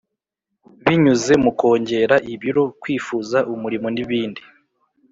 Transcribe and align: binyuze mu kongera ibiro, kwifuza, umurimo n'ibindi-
binyuze 0.83 1.33
mu 1.43 1.51
kongera 1.59 2.15
ibiro, 2.33 2.63
kwifuza, 2.81 3.37
umurimo 3.53 3.87
n'ibindi- 3.93 4.43